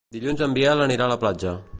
Dilluns 0.15 0.39
en 0.45 0.55
Biel 0.55 0.81
anirà 0.87 1.07
a 1.07 1.11
la 1.13 1.19
platja. 1.25 1.55